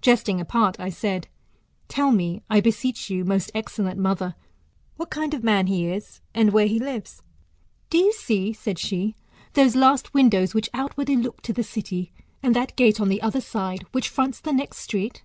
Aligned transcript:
Jesting 0.00 0.40
apart, 0.40 0.78
I 0.78 0.90
said, 0.90 1.26
tell 1.88 2.12
me, 2.12 2.40
I 2.48 2.60
beseech 2.60 3.10
you, 3.10 3.24
most 3.24 3.50
excellent 3.52 3.98
mother, 3.98 4.36
what 4.94 5.10
kind 5.10 5.34
of 5.34 5.42
man 5.42 5.66
he 5.66 5.86
is, 5.86 6.20
and 6.32 6.52
where 6.52 6.68
he 6.68 6.78
lives? 6.78 7.24
po 7.90 7.98
you 7.98 8.12
see, 8.12 8.52
said 8.52 8.78
she, 8.78 9.16
those 9.54 9.74
last 9.74 10.14
windows 10.14 10.54
which 10.54 10.70
outwardly 10.72 11.16
look 11.16 11.42
to 11.42 11.52
the 11.52 11.64
city, 11.64 12.12
and 12.44 12.54
that 12.54 12.76
gate 12.76 13.00
on 13.00 13.08
the 13.08 13.20
other 13.22 13.40
side, 13.40 13.82
which 13.90 14.08
fronts 14.08 14.38
the 14.38 14.52
next 14.52 14.76
street 14.78 15.24